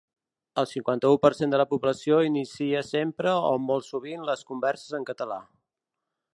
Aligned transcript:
El 0.61 0.67
cinquanta-u 0.69 1.19
per 1.25 1.29
cent 1.39 1.53
de 1.55 1.59
la 1.61 1.67
població 1.73 2.17
inicia 2.29 2.83
sempre 2.89 3.37
o 3.53 3.53
molt 3.69 3.89
sovint 3.91 4.27
les 4.31 4.45
converses 4.53 5.01
en 5.01 5.09
català. 5.13 5.41